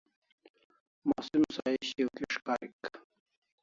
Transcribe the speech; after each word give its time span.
Musim 1.09 1.43
sahi 1.55 1.77
shiau 1.89 2.09
kis' 2.17 2.39
karik 2.45 2.81